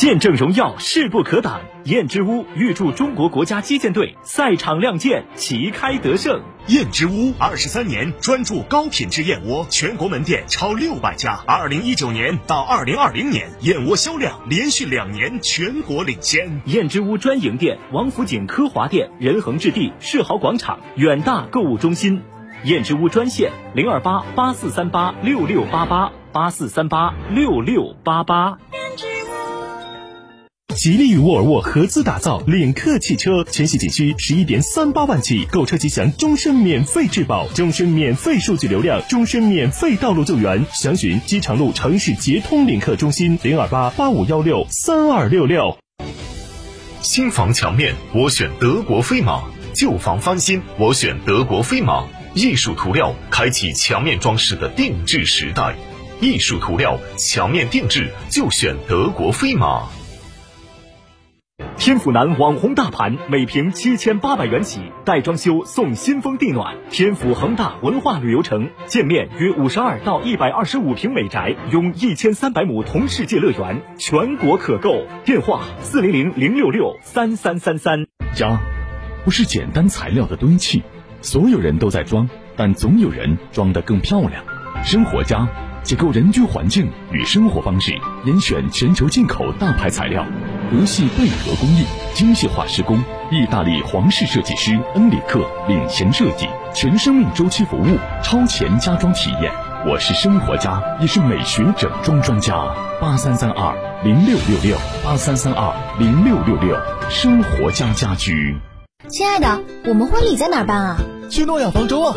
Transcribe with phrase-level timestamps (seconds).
[0.00, 1.60] 见证荣耀，势不可挡。
[1.84, 6.40] 燕之屋预祝中国国家击剑队赛场亮剑，旗开得胜。
[6.68, 11.38] 燕之屋二十三年专注高品质燕窝，全国门店超六百家。
[11.46, 16.62] 二零一九年到二零二零年，燕窝销量连续两年全国领先。
[16.64, 22.22] 燕之屋专营店：王府井科华店、仁恒置地、世豪广场、远大购物中心。
[22.64, 28.56] 燕之屋专线：零二八八四三八六六八八八四三八六六八八。
[30.80, 40.64] 吉利与沃尔沃合资打造领克汽车，全系仅需十一点三八万起，购车即享终身免费质保、终身免费数据流量、终身免费道路救援。
[40.72, 45.76] 详询机场路城市捷通领克中心零二八八五幺六三二六六。
[47.02, 49.42] 新房墙面我选德国飞马，
[49.74, 52.06] 旧房翻新我选德国飞马。
[52.32, 55.76] 艺术涂料开启墙面装饰的定制时代，
[56.22, 59.86] 艺术涂料墙面定制就选德国飞马。
[61.76, 66.76] 天府南网红大盘，每平七千八百元起，带装修送新风地暖。
[66.90, 75.06] 天府恒大文化旅游城，建面约五十二到一百二十五平美宅，拥一千三百亩同世界乐园，全国可购。
[75.24, 78.06] 电话：四零零零六六三三三三。
[78.34, 78.58] 家，
[79.24, 80.82] 不是简单材料的堆砌，
[81.22, 84.44] 所有人都在装，但总有人装得更漂亮。
[84.84, 85.48] 生活家。
[85.82, 90.26] 解构人居环境与生活方式，严选全球进口大牌材料，
[90.70, 92.96] 德系贝壳工艺，精细化施工，
[93.28, 99.52] 意大利皇室设计师恩里克领衔设计，全生命周期服务，超前家装体验。
[99.84, 102.54] 我是生活家，也是美学整装专家。
[103.00, 106.76] 八三三二零六六六，八三三二零六六六，
[107.08, 108.56] 生活家家居。
[109.08, 110.96] 亲爱的，我们婚礼在哪儿办啊？
[111.28, 112.16] 去诺亚方舟啊！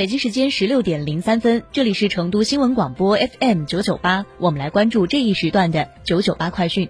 [0.00, 6.88] 北京时间十六点零三分，这里是成都新闻广播 FM 九九八，我们来关注这一时段的九九八快讯。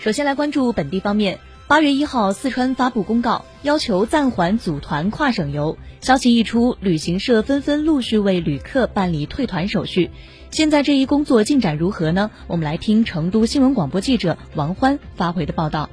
[0.00, 1.38] 首先来关注本地方面，
[1.68, 5.78] 八月一号，四川发布公告，要求暂缓组团跨省游。
[6.00, 10.10] 消息一出，旅行社纷纷陆续为旅客办理退团手续。
[10.50, 12.32] 现在这一工作进展如何呢？
[12.48, 15.88] 我们来听成都新闻广播记者王欢发回的报道。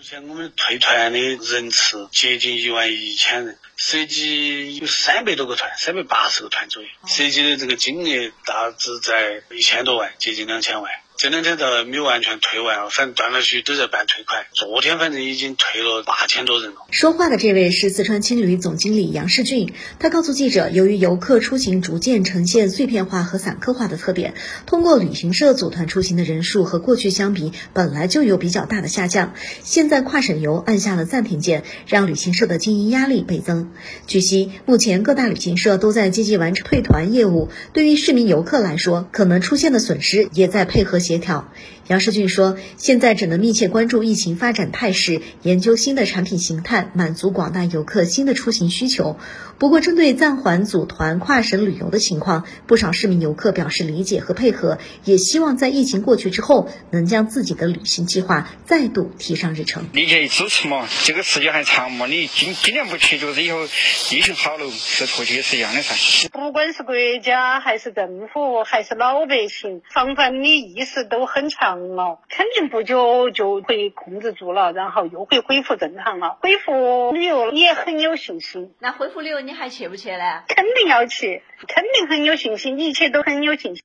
[0.00, 10.90] 目前我们退团的人次接近一万一千人，涉及有三百多个团，三百八十个团左右，涉及的这个金额大致在一千多万，接近两千万。
[11.22, 14.46] 这两天倒没有完全退完，反正断断续续都在办退款。
[14.54, 16.76] 昨天反正已经退了八千多人了。
[16.90, 24.32] 说话的这位是四川青旅总经理杨世俊，他告诉记者，由于游客出行逐渐呈现碎片化和散客化的特点，
[24.64, 29.34] 通过旅行社组团出行的人数和过去相比本来就有比较大的下降。
[29.62, 33.72] 现在跨省游按下了暂停键，让旅行社的经营压力倍增。
[34.06, 40.98] 据悉，目前各大旅行社都在积极完成退团业务，对于市民游客来说，可能出现的损失也在配合。
[41.10, 41.44] 协调，
[41.90, 49.18] 杨世俊说：“现在只能密切关注疫情发展态势，研究新的产品形态，满足广大游客新的出行需求。
[49.58, 59.88] 不过，针对暂缓组团跨省旅游的情况，不少市民游客表示理解和配合，也希望在疫情过去之后，能将自己的旅行计划再度提上日程。
[59.92, 66.28] 理解支持嘛，这个时间还长嘛，你今今年不去，就是以后疫情好了，是出去也是一样的噻。
[66.28, 71.79] 不管是国家还是政府还是老百姓，防范的意识都很强。
[71.80, 76.38] 常了，肯定不久就会控制住了，然后又会恢复正常了。
[76.42, 78.74] 恢复旅游也很有信心。
[78.78, 80.44] 那恢复旅游你还去不去呢？
[80.48, 83.84] 肯定要去，肯定很有信心，一切都很有信心。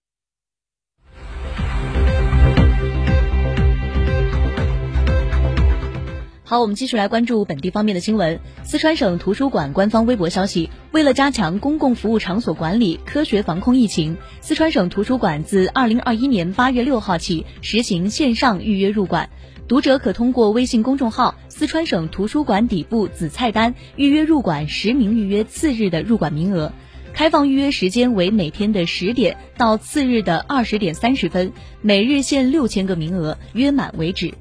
[6.48, 8.40] 好，我们继续来关注本地方面的新闻。
[8.64, 19.28] 四川省图书馆官方微博消息，为了加强公共服务场所管理，科学防控疫情，四川省图书馆自二零二一年八月六号起实行线上预约入馆。
[19.68, 26.72] 读者可通过微信公众号“四川省图书馆”底部子菜单预约入馆实名预约次日的入馆名额，
[27.12, 31.52] 开放预约时间为每天的十点到次日的二十点三十分，
[31.82, 34.36] 每日限六千个名额，约满为止。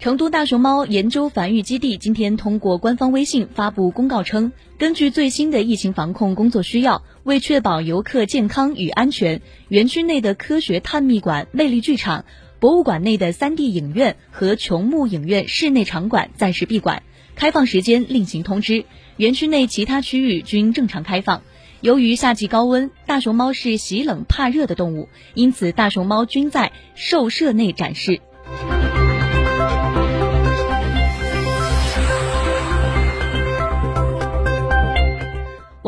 [0.00, 12.24] 成都大熊猫研究繁育基地今天通过官方微信发布公告称，根据最新的疫情防控工作需要，为确保游客健康与安全，园区内的科学探秘馆、魅力剧场、
[12.60, 17.02] 博物馆内的 3D 影院和琼木影院室内场馆暂时闭馆，
[17.34, 18.86] 开放时间另行通知。
[19.18, 21.42] 园区内其他区域均正常开放。
[21.82, 28.22] 由于夏季高温，大熊猫是喜冷怕热的动物，因此大熊猫均在兽舍内展示。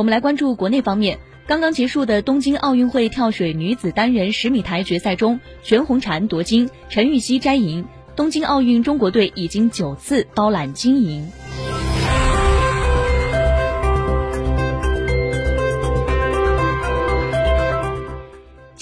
[0.03, 7.85] 我们来关注国内方面，刚刚结束的东京奥运会跳水女子单人十米台决赛中，全红婵夺金，陈芋汐摘银。
[8.17, 11.31] 东京奥运中国队已经九次包揽金银。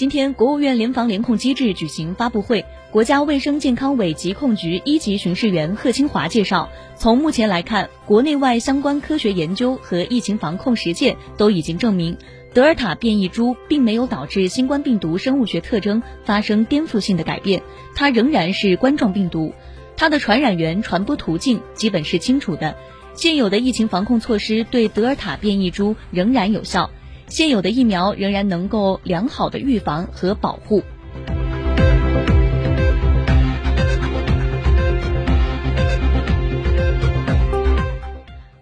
[0.01, 2.65] 今天，国务院联防联控机制举行发布会。
[2.89, 12.17] 国家卫生健康委疾控局一级巡视员贺清华介绍，从目前来看，国内外相关科学研究和疫情防控实践都已经证明，
[12.51, 17.61] 德尔塔变异株并没有导致新冠病毒生物学特征发生颠覆性的改变，
[17.93, 19.53] 它仍然是冠状病毒，
[19.95, 22.75] 它的传染源、传播途径基本是清楚的。
[23.13, 26.89] 现有的疫情防控措施对德尔塔变异株仍然有效。
[27.31, 30.83] 现有的疫苗仍然能够良好的预防和保护。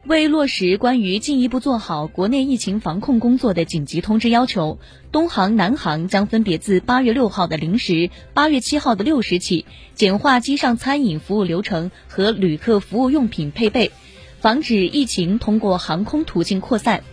[0.05, 4.77] 为落实关于进一步做好国内疫情防控工作的紧急通知要求，
[5.11, 9.65] 东航、南航将分别自八月六号的零时、八月七号的六时起，
[9.95, 13.91] 简化机上餐饮服务流程和旅客服务用品配备，
[14.39, 17.03] 防止疫情通过航空途径扩散。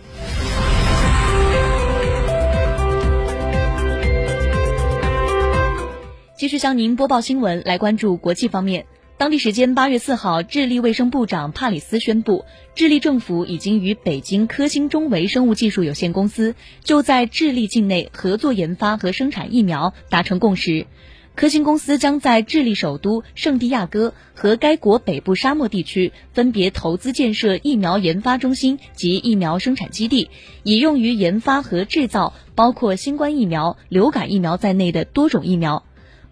[6.37, 8.85] 继续向您播报新闻，来关注国际方面。
[9.17, 12.45] 当地时间八月四号，智利卫生部长帕里斯宣布，
[12.75, 16.53] 智利政府已经与北京科兴中维生物技术有限公司
[16.83, 20.85] 就在智利境内合作研发和生产疫苗达成共识。
[21.33, 30.29] 科兴公司将在智利首都圣地亚哥和该国北部沙漠地区分别投资建设疫苗研发中心及疫苗生产基地，
[30.61, 35.83] 以用于研发和制造包括新冠疫苗、流感疫苗在内的多种疫苗。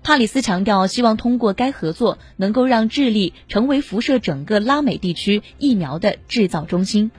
[0.05, 7.09] 帕里斯强调，希望通过该合作，能够让智利成为辐射整个拉美地区疫苗的制造中心。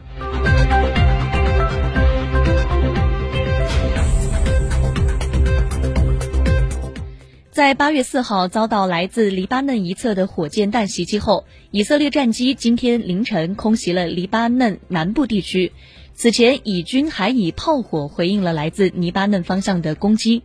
[7.50, 15.73] 在八月四号遭到来自黎巴嫩一侧的火箭弹袭击后，以色列战机今天凌晨空袭了黎巴嫩南部地区。
[16.14, 20.45] 此前，以军还以炮火回应了来自黎巴嫩方向的攻击。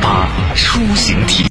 [0.00, 1.44] 八出行体